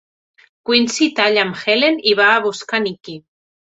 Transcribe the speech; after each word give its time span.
Quincy 0.69 1.09
talla 1.21 1.43
amb 1.47 1.59
Helen 1.65 2.01
i 2.13 2.17
va 2.21 2.31
a 2.39 2.43
buscar 2.47 2.81
Nicky. 2.87 3.19